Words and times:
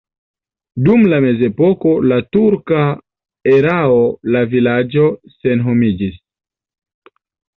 Dum 0.85 1.03
mezepoko 1.23 1.89
la 2.11 2.15
turka 2.37 2.79
erao 3.57 3.99
la 4.37 4.43
vilaĝo 4.55 5.05
senhomiĝis. 5.35 6.17